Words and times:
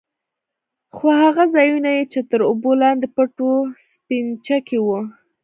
خو 0.95 1.05
هغه 1.21 1.43
ځايونه 1.53 1.89
يې 1.97 2.03
چې 2.11 2.19
تر 2.29 2.41
اوبو 2.49 2.71
لاندې 2.81 3.07
پټ 3.15 3.33
وو 3.45 3.57
سپينچکي 3.89 4.79
وو. 4.81 4.99